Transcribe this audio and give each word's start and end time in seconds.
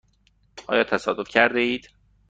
آیا 0.67 0.83
تصادف 0.83 1.29
کرده 1.29 1.59
اید؟ 1.59 1.89